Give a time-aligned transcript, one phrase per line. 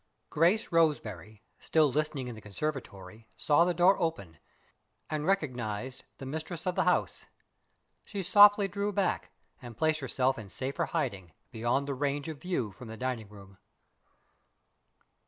[0.31, 4.39] GRACE ROSEBERRY, still listening in the conservatory, saw the door open,
[5.11, 7.27] and recognized the mistress of the house.
[8.03, 9.29] She softly drew back,
[9.61, 13.59] and placed herself in safer hiding, beyond the range of view from the dining room.